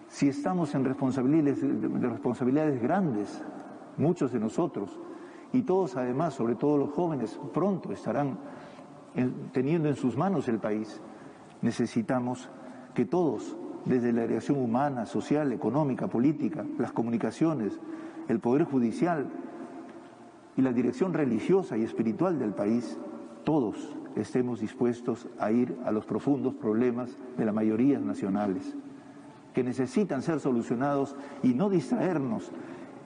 si 0.09 0.27
estamos 0.29 0.75
en 0.75 0.85
responsabilidades, 0.85 1.61
responsabilidades 2.01 2.83
grandes, 2.83 3.45
muchos 3.99 4.33
de 4.33 4.41
nosotros, 4.41 4.99
y 5.53 5.63
todos 5.63 5.97
además, 5.97 6.35
sobre 6.35 6.55
todo 6.55 6.79
los 6.79 6.91
jóvenes, 6.91 7.39
pronto 7.53 7.93
estarán 7.93 8.39
teniendo 9.53 9.89
en 9.89 9.97
sus 9.97 10.17
manos 10.17 10.49
el 10.49 10.59
país. 10.59 11.01
Necesitamos 11.61 12.49
que 12.95 13.05
todos, 13.05 13.55
desde 13.85 14.13
la 14.13 14.23
dirección 14.23 14.59
humana, 14.59 15.05
social, 15.05 15.53
económica, 15.53 16.09
política, 16.09 16.65
las 16.79 16.93
comunicaciones, 16.93 17.79
el 18.29 18.41
Poder 18.41 18.65
Judicial 18.65 19.29
y 20.57 20.63
la 20.63 20.73
dirección 20.73 21.13
religiosa 21.13 21.77
y 21.77 21.83
espiritual 21.83 22.39
del 22.39 22.55
país, 22.55 22.99
todos 23.45 23.97
estemos 24.17 24.61
dispuestos 24.61 25.29
a 25.39 25.51
ir 25.53 25.77
a 25.85 25.93
los 25.93 26.05
profundos 26.05 26.55
problemas 26.55 27.17
de 27.37 27.45
las 27.45 27.55
mayorías 27.55 28.03
nacionales, 28.03 28.75
que 29.55 29.65
necesitan 29.65 30.23
ser 30.23 30.41
solucionados 30.41 31.17
y 31.43 31.55
no 31.55 31.71
distraernos 31.71 32.51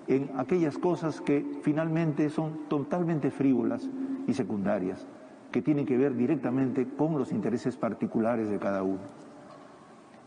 en 0.06 0.30
aquellas 0.36 0.76
cosas 0.76 1.20
que 1.20 1.44
finalmente 1.62 2.28
son 2.28 2.68
totalmente 2.68 3.30
frívolas 3.30 3.88
y 4.26 4.34
secundarias, 4.34 5.06
que 5.50 5.62
tienen 5.62 5.86
que 5.86 5.96
ver 5.96 6.14
directamente 6.14 6.86
con 6.86 7.18
los 7.18 7.32
intereses 7.32 7.76
particulares 7.76 8.48
de 8.48 8.58
cada 8.58 8.82
uno. 8.82 9.00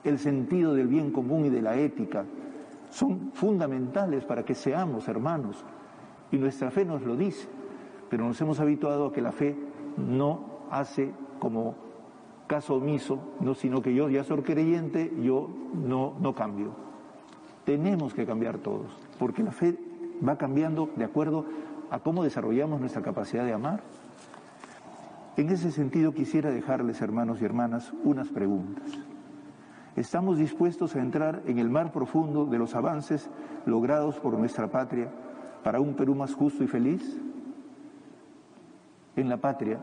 El 0.03 0.19
sentido 0.19 0.73
del 0.73 0.87
bien 0.87 1.11
común 1.11 1.45
y 1.45 1.49
de 1.49 1.61
la 1.61 1.75
ética 1.75 2.25
son 2.89 3.31
fundamentales 3.33 4.23
para 4.25 4.43
que 4.43 4.55
seamos 4.55 5.07
hermanos, 5.07 5.63
y 6.31 6.37
nuestra 6.37 6.71
fe 6.71 6.85
nos 6.85 7.03
lo 7.03 7.15
dice, 7.15 7.47
pero 8.09 8.25
nos 8.25 8.39
hemos 8.41 8.59
habituado 8.59 9.07
a 9.07 9.13
que 9.13 9.21
la 9.21 9.31
fe 9.31 9.55
no 9.97 10.45
hace 10.71 11.11
como 11.39 11.75
caso 12.47 12.75
omiso, 12.75 13.19
no, 13.39 13.53
sino 13.53 13.81
que 13.81 13.93
yo 13.93 14.09
ya 14.09 14.23
soy 14.23 14.41
creyente, 14.41 15.11
yo 15.21 15.49
no, 15.73 16.13
no 16.19 16.33
cambio. 16.33 16.71
Tenemos 17.65 18.13
que 18.13 18.25
cambiar 18.25 18.59
todos, 18.59 18.97
porque 19.19 19.43
la 19.43 19.51
fe 19.51 19.77
va 20.25 20.37
cambiando 20.37 20.89
de 20.95 21.03
acuerdo 21.03 21.45
a 21.91 21.99
cómo 21.99 22.23
desarrollamos 22.23 22.79
nuestra 22.79 23.01
capacidad 23.01 23.45
de 23.45 23.53
amar. 23.53 23.81
En 25.35 25.49
ese 25.49 25.71
sentido 25.71 26.13
quisiera 26.13 26.49
dejarles, 26.49 27.01
hermanos 27.01 27.41
y 27.41 27.45
hermanas, 27.45 27.93
unas 28.03 28.29
preguntas. 28.29 28.89
¿Estamos 29.95 30.37
dispuestos 30.37 30.95
a 30.95 31.01
entrar 31.01 31.41
en 31.47 31.59
el 31.59 31.69
mar 31.69 31.91
profundo 31.91 32.45
de 32.45 32.57
los 32.57 32.75
avances 32.75 33.29
logrados 33.65 34.19
por 34.19 34.37
nuestra 34.37 34.67
patria 34.67 35.09
para 35.63 35.79
un 35.79 35.95
Perú 35.95 36.15
más 36.15 36.33
justo 36.33 36.63
y 36.63 36.67
feliz? 36.67 37.19
En 39.17 39.27
la 39.29 39.37
patria 39.37 39.79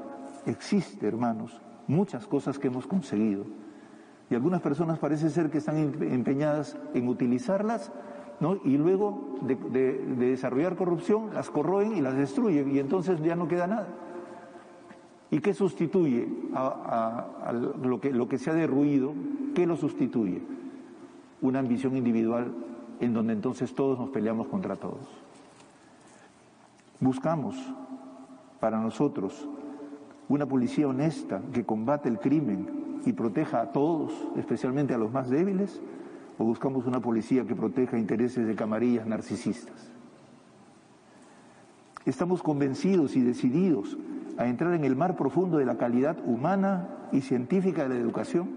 existe, 0.46 1.06
hermanos, 1.06 1.60
muchas 1.88 2.26
cosas 2.26 2.58
que 2.58 2.68
hemos 2.68 2.86
conseguido. 2.86 3.44
Y 4.30 4.34
algunas 4.34 4.62
personas 4.62 4.98
parece 4.98 5.28
ser 5.28 5.50
que 5.50 5.58
están 5.58 5.76
empeñadas 5.76 6.78
en 6.94 7.08
utilizarlas 7.08 7.92
y 8.64 8.76
luego 8.76 9.38
de, 9.42 9.56
desarrollar 10.16 10.76
corrupción 10.76 11.34
las 11.34 11.50
corroen 11.50 11.96
y 11.96 12.00
las 12.00 12.16
destruyen 12.16 12.74
y 12.74 12.78
entonces 12.78 13.20
ya 13.22 13.36
no 13.36 13.48
queda 13.48 13.66
nada. 13.66 13.88
¿Y 15.30 15.40
qué 15.40 15.52
sustituye 15.52 16.28
a, 16.54 17.52
lo 17.52 18.28
que 18.28 18.38
se 18.38 18.50
ha 18.50 18.54
derruido? 18.54 19.14
¿Qué 19.54 19.66
lo 19.66 19.76
sustituye? 19.76 20.42
Una 21.42 21.58
ambición 21.58 21.96
individual 21.96 22.54
en 23.00 23.12
donde 23.12 23.32
entonces 23.32 23.74
todos 23.74 23.98
nos 23.98 24.10
peleamos 24.10 24.46
contra 24.46 24.76
todos. 24.76 25.08
Buscamos 27.00 27.56
para 28.61 28.80
nosotros 28.80 29.49
una 30.28 30.46
policía 30.46 30.88
honesta 30.88 31.42
que 31.52 31.64
combate 31.64 32.08
el 32.08 32.18
crimen 32.18 33.00
y 33.04 33.12
proteja 33.12 33.61
a 33.61 33.73
todos, 33.73 34.12
especialmente 34.37 34.94
a 34.94 34.99
los 34.99 35.12
más 35.12 35.28
débiles, 35.28 35.80
o 36.38 36.44
buscamos 36.44 36.87
una 36.87 37.00
policía 37.00 37.44
que 37.46 37.54
proteja 37.54 37.99
intereses 37.99 38.46
de 38.46 38.54
camarillas 38.54 39.06
narcisistas. 39.06 39.90
Estamos 42.06 42.42
convencidos 42.42 43.16
y 43.16 43.23
decididos 43.23 43.96
a 44.37 44.46
entrar 44.46 44.75
en 44.75 44.84
el 44.84 44.96
mar 44.96 45.16
profundo 45.16 45.58
de 45.58 45.64
la 45.64 45.76
calidad 45.76 46.16
humana 46.26 46.88
y 47.12 47.20
científica 47.20 47.85
de 47.85 47.90
la 47.90 47.96
educación, 47.96 48.50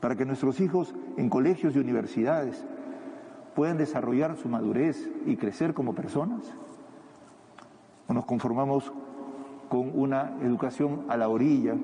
para 0.00 0.16
que 0.16 0.24
nuestros 0.24 0.60
hijos 0.60 0.94
en 1.16 1.28
colegios 1.28 1.76
y 1.76 1.78
universidades 1.78 2.64
puedan 3.54 3.76
desarrollar 3.76 4.36
su 4.36 4.48
madurez 4.48 5.08
y 5.26 5.36
crecer 5.36 5.74
como 5.74 5.94
personas. 5.94 6.40
Nos 8.12 8.26
conformamos 8.26 8.92
con 9.68 9.90
una 9.98 10.36
educación 10.42 11.06
a 11.08 11.16
la 11.16 11.28
orilla 11.28 11.74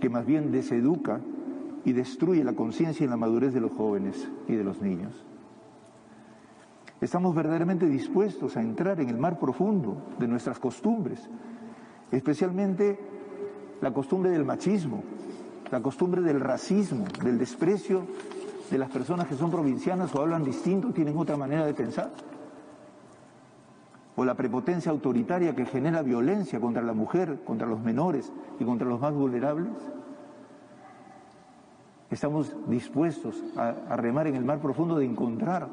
que 0.00 0.08
más 0.08 0.24
bien 0.24 0.52
deseduca 0.52 1.20
y 1.84 1.92
destruye 1.92 2.44
la 2.44 2.52
conciencia 2.52 3.04
y 3.04 3.08
la 3.08 3.16
madurez 3.16 3.52
de 3.52 3.60
los 3.60 3.72
jóvenes 3.72 4.30
y 4.46 4.54
de 4.54 4.62
los 4.62 4.80
niños. 4.80 5.24
Estamos 7.00 7.34
verdaderamente 7.34 7.86
dispuestos 7.86 8.56
a 8.56 8.60
entrar 8.60 9.00
en 9.00 9.08
el 9.08 9.16
mar 9.16 9.38
profundo 9.38 9.96
de 10.18 10.28
nuestras 10.28 10.58
costumbres, 10.58 11.28
especialmente 12.12 12.98
la 13.80 13.92
costumbre 13.92 14.30
del 14.30 14.44
machismo, 14.44 15.02
la 15.70 15.80
costumbre 15.80 16.20
del 16.20 16.40
racismo, 16.40 17.06
del 17.24 17.38
desprecio 17.38 18.02
de 18.70 18.78
las 18.78 18.90
personas 18.90 19.26
que 19.26 19.34
son 19.34 19.50
provincianas 19.50 20.14
o 20.14 20.20
hablan 20.20 20.44
distinto, 20.44 20.92
tienen 20.92 21.16
otra 21.16 21.36
manera 21.36 21.66
de 21.66 21.74
pensar 21.74 22.12
o 24.20 24.24
la 24.26 24.34
prepotencia 24.34 24.92
autoritaria 24.92 25.56
que 25.56 25.64
genera 25.64 26.02
violencia 26.02 26.60
contra 26.60 26.82
la 26.82 26.92
mujer, 26.92 27.40
contra 27.42 27.66
los 27.66 27.80
menores 27.80 28.30
y 28.58 28.64
contra 28.66 28.86
los 28.86 29.00
más 29.00 29.14
vulnerables? 29.14 29.72
Estamos 32.10 32.54
dispuestos 32.68 33.42
a, 33.56 33.96
remar 33.96 34.26
en 34.26 34.34
el 34.34 34.44
mar 34.44 34.58
profundo 34.58 34.98
de 34.98 35.06
encontrar 35.06 35.68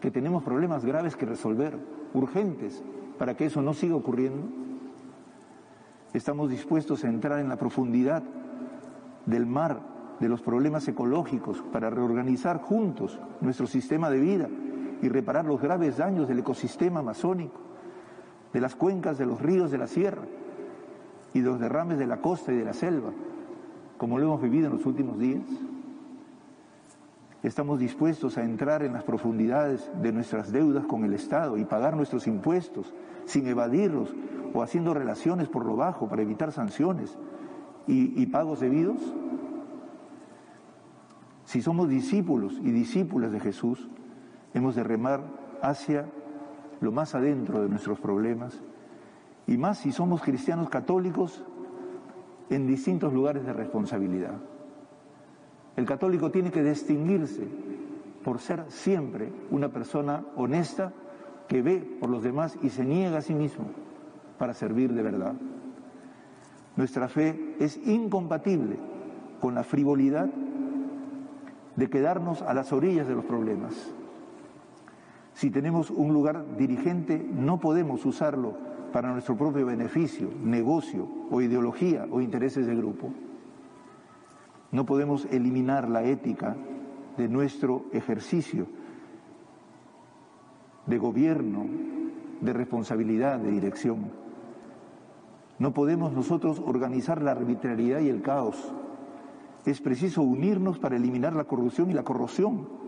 que 0.00 0.12
tenemos 0.12 0.44
problemas 0.44 0.84
graves 0.84 1.16
que 1.16 1.26
resolver, 1.26 1.76
urgentes, 2.14 2.84
para 3.18 3.36
que 3.36 3.46
eso 3.46 3.60
no 3.62 3.74
siga 3.74 3.96
ocurriendo. 3.96 4.46
Estamos 6.12 6.50
dispuestos 6.50 7.02
a 7.02 7.08
entrar 7.08 7.40
en 7.40 7.48
la 7.48 7.56
profundidad 7.56 8.22
del 9.26 9.44
mar, 9.44 9.80
de 10.20 10.28
los 10.28 10.40
problemas 10.40 10.86
ecológicos, 10.86 11.60
para 11.72 11.90
reorganizar 11.90 12.60
juntos 12.60 13.18
nuestro 13.40 13.66
sistema 13.66 14.08
de 14.08 14.20
vida 14.20 14.48
y 15.02 15.08
reparar 15.08 15.46
los 15.46 15.60
graves 15.60 15.96
daños 15.96 16.28
del 16.28 16.38
ecosistema 16.38 17.00
amazónico 17.00 17.71
de 18.52 18.60
las 18.60 18.74
cuencas 18.74 19.18
de 19.18 19.26
los 19.26 19.40
ríos 19.40 19.70
de 19.70 19.78
la 19.78 19.86
sierra 19.86 20.22
y 21.32 21.40
de 21.40 21.46
los 21.46 21.60
derrames 21.60 21.98
de 21.98 22.06
la 22.06 22.18
costa 22.18 22.52
y 22.52 22.56
de 22.56 22.64
la 22.64 22.74
selva, 22.74 23.10
como 23.98 24.18
lo 24.18 24.24
hemos 24.24 24.42
vivido 24.42 24.66
en 24.66 24.74
los 24.74 24.86
últimos 24.86 25.18
días? 25.18 25.42
Estamos 27.42 27.80
dispuestos 27.80 28.38
a 28.38 28.44
entrar 28.44 28.84
en 28.84 28.92
las 28.92 29.02
profundidades 29.02 29.90
de 30.00 30.12
nuestras 30.12 30.52
deudas 30.52 30.84
con 30.86 31.04
el 31.04 31.12
Estado 31.12 31.58
y 31.58 31.64
pagar 31.64 31.96
nuestros 31.96 32.28
impuestos 32.28 32.94
sin 33.24 33.48
evadirlos 33.48 34.14
o 34.54 34.62
haciendo 34.62 34.94
relaciones 34.94 35.48
por 35.48 35.66
lo 35.66 35.74
bajo 35.74 36.08
para 36.08 36.22
evitar 36.22 36.52
sanciones 36.52 37.18
y, 37.88 38.26
pagos 38.26 38.60
debidos? 38.60 39.00
Si 41.44 41.60
somos 41.62 41.88
discípulos 41.88 42.54
y 42.62 42.70
discípulas 42.70 43.32
de 43.32 43.40
Jesús, 43.40 43.88
hemos 44.54 44.76
de 44.76 44.84
remar 44.84 45.22
hacia 45.62 46.06
lo 46.82 46.92
más 46.92 47.14
adentro 47.14 47.62
de 47.62 47.68
nuestros 47.68 47.98
problemas, 47.98 48.60
y 49.46 49.56
más 49.56 49.78
si 49.78 49.92
somos 49.92 50.20
cristianos 50.22 50.68
católicos 50.68 51.44
en 52.50 52.66
distintos 52.66 53.12
lugares 53.12 53.46
de 53.46 53.52
responsabilidad. 53.52 54.34
El 55.76 55.86
católico 55.86 56.30
tiene 56.30 56.50
que 56.50 56.62
distinguirse 56.62 57.48
por 58.22 58.40
ser 58.40 58.64
siempre 58.68 59.32
una 59.50 59.68
persona 59.68 60.24
honesta 60.36 60.92
que 61.48 61.62
ve 61.62 61.96
por 62.00 62.10
los 62.10 62.22
demás 62.22 62.58
y 62.62 62.68
se 62.68 62.84
niega 62.84 63.18
a 63.18 63.22
sí 63.22 63.34
mismo 63.34 63.66
para 64.38 64.52
servir 64.52 64.92
de 64.92 65.02
verdad. 65.02 65.34
Nuestra 66.76 67.08
fe 67.08 67.56
es 67.58 67.78
incompatible 67.86 68.76
con 69.40 69.54
la 69.54 69.62
frivolidad 69.62 70.28
de 71.76 71.90
quedarnos 71.90 72.42
a 72.42 72.54
las 72.54 72.72
orillas 72.72 73.06
de 73.06 73.14
los 73.14 73.24
problemas. 73.24 73.92
Si 75.34 75.50
tenemos 75.50 75.90
un 75.90 76.12
lugar 76.12 76.56
dirigente, 76.56 77.18
no 77.18 77.58
podemos 77.58 78.04
usarlo 78.04 78.54
para 78.92 79.10
nuestro 79.10 79.36
propio 79.36 79.66
beneficio, 79.66 80.28
negocio 80.42 81.08
o 81.30 81.40
ideología 81.40 82.06
o 82.10 82.20
intereses 82.20 82.66
de 82.66 82.76
grupo. 82.76 83.10
No 84.70 84.86
podemos 84.86 85.26
eliminar 85.26 85.88
la 85.88 86.04
ética 86.04 86.56
de 87.16 87.28
nuestro 87.28 87.86
ejercicio 87.92 88.66
de 90.86 90.98
gobierno, 90.98 91.66
de 92.40 92.52
responsabilidad, 92.52 93.38
de 93.38 93.50
dirección. 93.50 94.10
No 95.58 95.72
podemos 95.72 96.12
nosotros 96.12 96.60
organizar 96.64 97.22
la 97.22 97.32
arbitrariedad 97.32 98.00
y 98.00 98.08
el 98.08 98.22
caos. 98.22 98.72
Es 99.64 99.80
preciso 99.80 100.22
unirnos 100.22 100.78
para 100.78 100.96
eliminar 100.96 101.34
la 101.34 101.44
corrupción 101.44 101.90
y 101.90 101.94
la 101.94 102.02
corrosión 102.02 102.81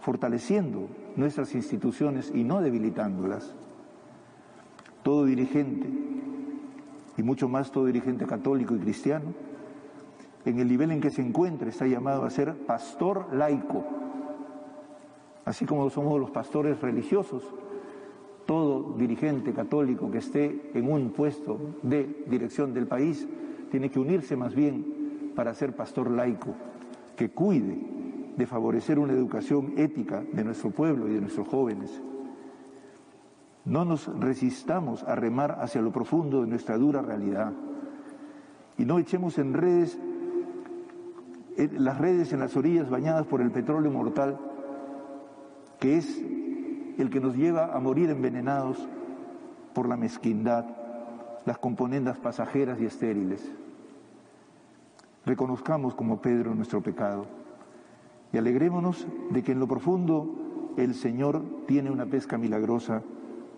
fortaleciendo 0.00 0.88
nuestras 1.16 1.54
instituciones 1.54 2.32
y 2.34 2.44
no 2.44 2.60
debilitándolas. 2.60 3.54
Todo 5.02 5.24
dirigente, 5.24 5.88
y 7.16 7.22
mucho 7.22 7.48
más 7.48 7.72
todo 7.72 7.86
dirigente 7.86 8.26
católico 8.26 8.74
y 8.74 8.78
cristiano, 8.78 9.34
en 10.44 10.58
el 10.60 10.68
nivel 10.68 10.92
en 10.92 11.00
que 11.00 11.10
se 11.10 11.22
encuentra 11.22 11.68
está 11.68 11.86
llamado 11.86 12.24
a 12.24 12.30
ser 12.30 12.54
pastor 12.54 13.34
laico, 13.34 13.84
así 15.44 15.66
como 15.66 15.90
somos 15.90 16.18
los 16.20 16.30
pastores 16.30 16.80
religiosos, 16.80 17.42
todo 18.46 18.94
dirigente 18.96 19.52
católico 19.52 20.10
que 20.10 20.18
esté 20.18 20.70
en 20.74 20.90
un 20.90 21.10
puesto 21.10 21.58
de 21.82 22.24
dirección 22.28 22.72
del 22.72 22.86
país 22.86 23.28
tiene 23.70 23.90
que 23.90 23.98
unirse 23.98 24.36
más 24.36 24.54
bien 24.54 25.32
para 25.34 25.54
ser 25.54 25.76
pastor 25.76 26.10
laico, 26.10 26.54
que 27.14 27.30
cuide 27.30 27.97
de 28.38 28.46
favorecer 28.46 29.00
una 29.00 29.12
educación 29.12 29.72
ética 29.76 30.22
de 30.32 30.44
nuestro 30.44 30.70
pueblo 30.70 31.08
y 31.08 31.14
de 31.14 31.20
nuestros 31.20 31.48
jóvenes. 31.48 32.00
No 33.64 33.84
nos 33.84 34.06
resistamos 34.20 35.02
a 35.02 35.16
remar 35.16 35.58
hacia 35.60 35.82
lo 35.82 35.90
profundo 35.90 36.42
de 36.42 36.46
nuestra 36.46 36.78
dura 36.78 37.02
realidad 37.02 37.52
y 38.78 38.84
no 38.84 39.00
echemos 39.00 39.38
en 39.38 39.54
redes 39.54 39.98
las 41.72 41.98
redes 41.98 42.32
en 42.32 42.38
las 42.38 42.56
orillas 42.56 42.88
bañadas 42.88 43.26
por 43.26 43.40
el 43.40 43.50
petróleo 43.50 43.90
mortal 43.90 44.38
que 45.80 45.96
es 45.96 46.22
el 46.96 47.10
que 47.10 47.18
nos 47.18 47.34
lleva 47.34 47.74
a 47.74 47.80
morir 47.80 48.08
envenenados 48.10 48.88
por 49.74 49.88
la 49.88 49.96
mezquindad, 49.96 50.64
las 51.44 51.58
componendas 51.58 52.18
pasajeras 52.18 52.80
y 52.80 52.86
estériles. 52.86 53.50
Reconozcamos 55.26 55.96
como 55.96 56.20
Pedro 56.20 56.54
nuestro 56.54 56.80
pecado 56.80 57.37
y 58.32 58.38
alegrémonos 58.38 59.06
de 59.30 59.42
que 59.42 59.52
en 59.52 59.60
lo 59.60 59.68
profundo 59.68 60.74
el 60.76 60.94
Señor 60.94 61.42
tiene 61.66 61.90
una 61.90 62.06
pesca 62.06 62.38
milagrosa 62.38 63.02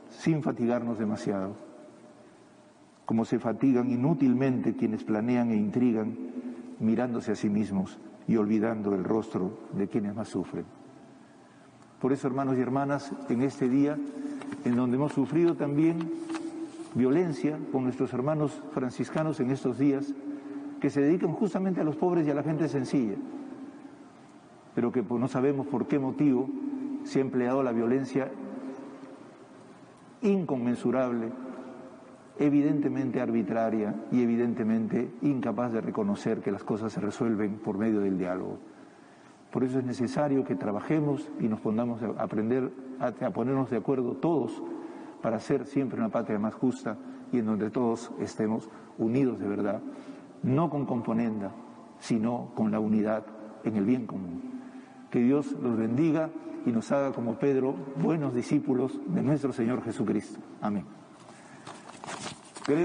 sin 0.09 0.43
fatigarnos 0.43 0.99
demasiado, 0.99 1.55
como 3.07 3.25
se 3.25 3.39
fatigan 3.39 3.91
inútilmente 3.91 4.75
quienes 4.75 5.05
planean 5.05 5.51
e 5.51 5.57
intrigan 5.57 6.17
mirándose 6.79 7.33
a 7.33 7.37
sí 7.37 7.49
mismos 7.49 7.99
y 8.27 8.37
olvidando 8.37 8.95
el 8.95 9.05
rostro 9.05 9.59
de 9.73 9.89
quienes 9.89 10.15
más 10.15 10.29
sufren. 10.29 10.65
Por 12.01 12.13
eso, 12.13 12.27
hermanos 12.27 12.57
y 12.57 12.61
hermanas, 12.61 13.13
en 13.29 13.43
este 13.43 13.69
día, 13.69 13.99
en 14.65 14.77
donde 14.77 14.97
hemos 14.97 15.13
sufrido 15.13 15.55
también 15.55 15.99
violencia 16.95 17.59
con 17.71 17.85
nuestros 17.85 18.13
hermanos 18.15 18.63
franciscanos 18.73 19.39
en 19.41 19.51
estos 19.51 19.79
días, 19.79 20.15
que 20.81 20.91
se 20.91 21.03
dedican 21.03 21.33
justamente 21.33 21.83
a 21.83 21.85
los 21.85 21.97
pobres 21.97 22.27
y 22.27 22.31
a 22.31 22.35
la 22.35 22.43
gente 22.43 22.69
sencilla, 22.69 23.17
pero 24.75 24.93
que 24.93 25.03
no 25.03 25.29
sabemos 25.29 25.67
por 25.67 25.87
qué 25.87 25.99
motivo 25.99 26.49
se 27.05 27.19
ha 27.19 27.23
empleado 27.23 27.63
la 27.63 27.73
violencia 27.73 28.31
inconmensurable, 30.23 31.31
evidentemente 32.39 33.21
arbitraria 33.21 33.95
y 34.11 34.23
evidentemente 34.23 35.11
incapaz 35.23 35.73
de 35.73 35.81
reconocer 35.81 36.41
que 36.41 36.53
las 36.53 36.65
cosas 36.65 36.93
se 36.93 37.01
resuelven 37.01 37.59
por 37.59 37.79
medio 37.79 38.01
del 38.01 38.19
diálogo. 38.19 38.59
Por 39.51 39.65
eso 39.65 39.79
es 39.79 39.85
necesario 39.85 40.45
que 40.45 40.55
trabajemos 40.55 41.29
y 41.41 41.49
nos 41.49 41.61
pongamos 41.61 42.03
a 42.03 42.23
aprender 42.23 42.71
a, 43.01 43.31
ponernos 43.31 43.71
de 43.71 43.79
acuerdo 43.79 44.13
todos 44.13 44.63
para 45.23 45.37
hacer 45.37 45.67
siempre 45.67 45.99
una 45.99 46.09
patria 46.09 46.39
más 46.39 46.55
justa 46.55 46.97
y 47.33 47.39
en 47.39 47.47
donde 47.47 47.71
todos 47.71 48.13
estemos 48.21 48.69
unidos 48.99 49.41
de 49.41 49.49
verdad, 49.49 49.81
no 50.43 50.71
con 50.71 50.87
componenda, 50.87 51.51
sino 51.99 52.53
con 52.55 52.71
la 52.71 52.81
unidad 52.81 53.25
en 53.65 53.77
el 53.77 53.85
bien 53.85 54.07
común. 54.07 54.60
Que 55.11 55.21
Dios 55.21 55.53
los 55.63 55.77
bendiga 55.77 56.31
y 56.67 56.71
nos 56.71 56.91
haga 56.93 57.13
como 57.13 57.35
Pedro 57.35 57.75
buenos 57.97 58.35
discípulos 58.35 59.01
de 59.09 59.23
nuestro 59.23 59.53
Señor 59.53 59.83
Jesucristo. 59.83 60.41
Amén. 60.61 61.00